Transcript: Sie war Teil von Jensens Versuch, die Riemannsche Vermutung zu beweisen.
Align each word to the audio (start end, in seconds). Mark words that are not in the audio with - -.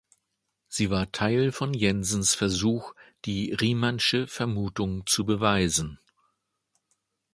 Sie 0.67 0.89
war 0.89 1.11
Teil 1.11 1.51
von 1.51 1.75
Jensens 1.75 2.33
Versuch, 2.33 2.95
die 3.25 3.53
Riemannsche 3.53 4.25
Vermutung 4.25 5.05
zu 5.05 5.25
beweisen. 5.25 5.99